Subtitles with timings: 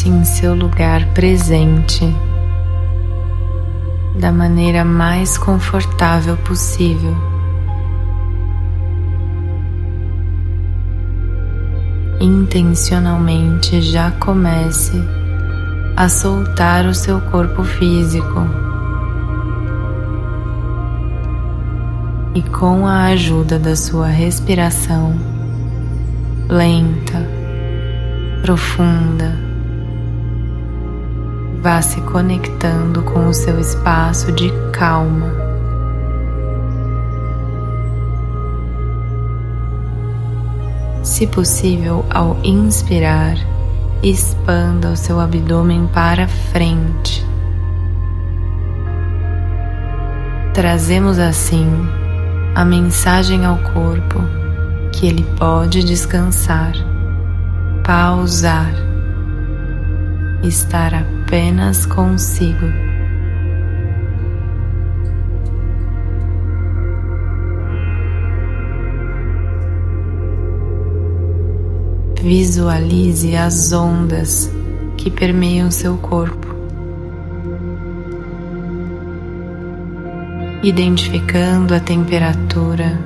[0.00, 2.04] Coloque-se em seu lugar presente
[4.18, 7.14] da maneira mais confortável possível.
[12.20, 15.02] Intencionalmente já comece
[15.96, 18.46] a soltar o seu corpo físico
[22.34, 25.14] e com a ajuda da sua respiração
[26.48, 27.26] lenta,
[28.42, 29.49] profunda,
[31.62, 35.50] vá se conectando com o seu espaço de calma.
[41.02, 43.36] Se possível, ao inspirar,
[44.02, 47.26] expanda o seu abdômen para frente.
[50.54, 51.68] Trazemos assim
[52.54, 54.20] a mensagem ao corpo
[54.92, 56.72] que ele pode descansar,
[57.84, 58.72] pausar,
[60.42, 61.19] estar apenas
[61.86, 62.66] consigo.
[72.20, 74.50] Visualize as ondas
[74.96, 76.48] que permeiam seu corpo,
[80.64, 82.98] identificando a temperatura,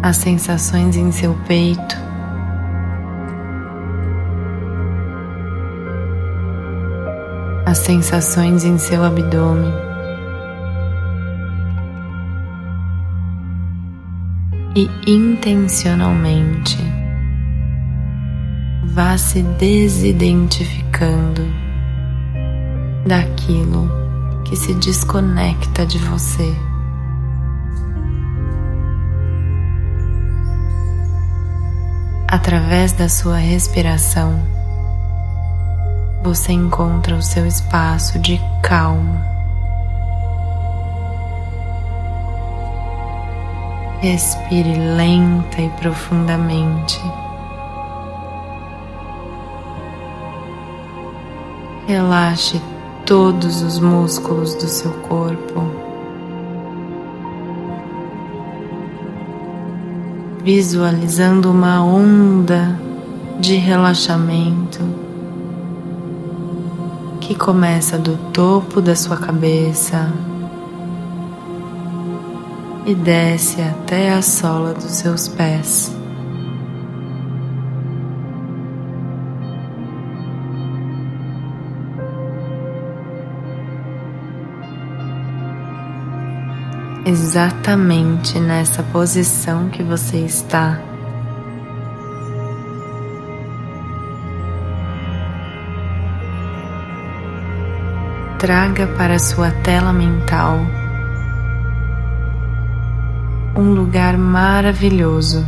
[0.00, 2.13] as sensações em seu peito.
[7.74, 9.72] As sensações em seu abdômen.
[14.76, 16.78] e intencionalmente
[18.84, 21.42] vá se desidentificando
[23.04, 23.90] daquilo
[24.44, 26.54] que se desconecta de você.
[32.28, 34.63] Através da sua respiração,
[36.24, 39.34] você encontra o seu espaço de calma
[44.04, 47.00] Respire lenta e profundamente.
[51.86, 52.60] Relaxe
[53.06, 55.70] todos os músculos do seu corpo.
[60.42, 62.78] Visualizando uma onda
[63.40, 65.03] de relaxamento
[67.26, 70.12] que começa do topo da sua cabeça
[72.84, 75.90] e desce até a sola dos seus pés.
[87.06, 90.93] Exatamente nessa posição que você está.
[98.44, 100.58] Traga para sua tela mental
[103.56, 105.46] um lugar maravilhoso.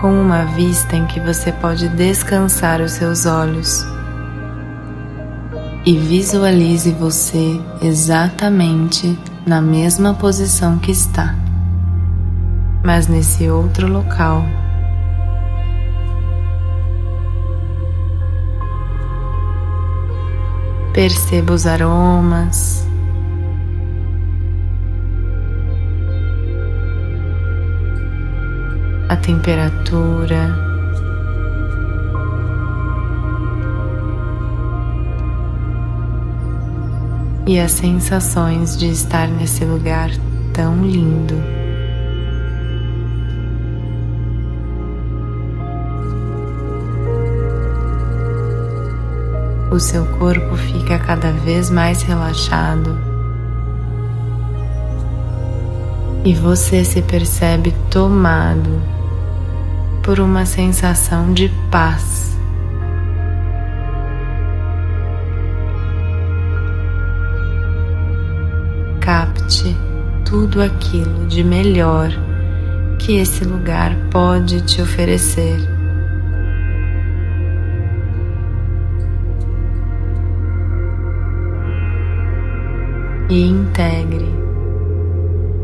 [0.00, 3.84] Com uma vista em que você pode descansar os seus olhos
[5.84, 11.34] e visualize você exatamente na mesma posição que está,
[12.82, 14.63] mas nesse outro local.
[20.94, 22.86] Perceba os aromas,
[29.08, 30.54] a temperatura.
[37.44, 40.10] E as sensações de estar nesse lugar
[40.52, 41.53] tão lindo.
[49.74, 52.96] O seu corpo fica cada vez mais relaxado.
[56.24, 58.80] E você se percebe tomado
[60.00, 62.38] por uma sensação de paz.
[69.00, 69.76] Capte
[70.24, 72.10] tudo aquilo de melhor
[73.00, 75.73] que esse lugar pode te oferecer.
[83.34, 84.28] E integre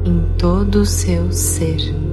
[0.04, 2.09] em todo o seu ser.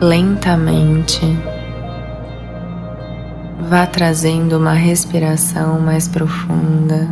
[0.00, 1.20] Lentamente,
[3.68, 7.06] vá trazendo uma respiração mais profunda.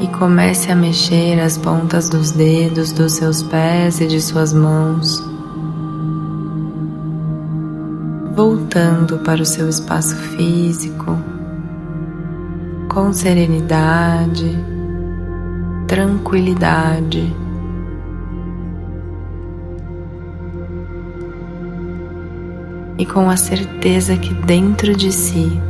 [0.00, 5.20] E comece a mexer as pontas dos dedos dos seus pés e de suas mãos,
[8.36, 11.18] voltando para o seu espaço físico
[12.88, 14.56] com serenidade,
[15.88, 17.47] tranquilidade.
[22.98, 25.60] E com a certeza que dentro de si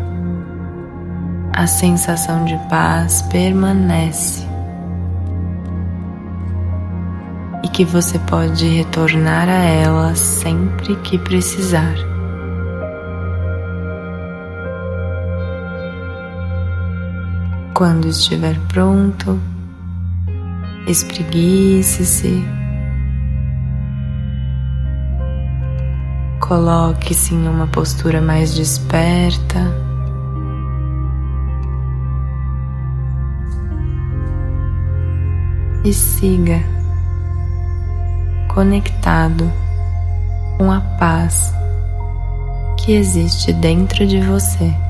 [1.53, 4.47] a sensação de paz permanece
[7.65, 11.95] e que você pode retornar a ela sempre que precisar.
[17.75, 19.39] Quando estiver pronto,
[20.87, 22.45] espreguice-se,
[26.49, 29.61] coloque-se em uma postura mais desperta.
[35.85, 36.61] E siga
[38.53, 39.51] conectado
[40.57, 41.53] com a paz
[42.79, 44.88] que existe dentro de você.